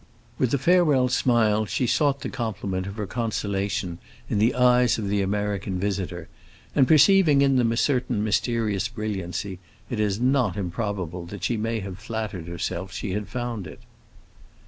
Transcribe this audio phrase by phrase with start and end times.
[0.39, 3.99] With a farewell smile she sought the complement of her consolation
[4.31, 6.27] in the eyes of the American visitor,
[6.73, 9.59] and perceiving in them a certain mysterious brilliancy,
[9.91, 13.81] it is not improbable that she may have flattered herself she had found it.